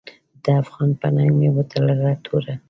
د 0.43 0.45
افغان 0.61 0.89
په 0.99 1.07
ننګ 1.15 1.31
مې 1.39 1.49
وتړله 1.55 2.11
توره. 2.23 2.53